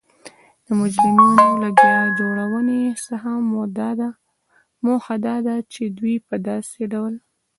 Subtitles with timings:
[0.65, 3.29] د مجرمینو له بیا جوړونې څخه
[4.83, 7.13] موخه دا ده چی دوی په داسې ډول